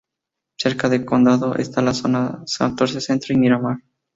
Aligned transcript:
Cerca 0.57 0.89
de 0.89 1.05
Condado 1.05 1.53
está 1.57 1.83
la 1.83 1.93
zona 1.93 2.39
de 2.41 2.47
Santurce 2.47 2.99
Centro 2.99 3.35
y 3.35 3.37
Miramar. 3.37 3.77